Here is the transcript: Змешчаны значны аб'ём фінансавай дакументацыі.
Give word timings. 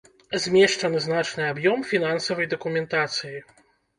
Змешчаны 0.43 1.01
значны 1.07 1.43
аб'ём 1.49 1.83
фінансавай 1.91 2.49
дакументацыі. 2.53 3.37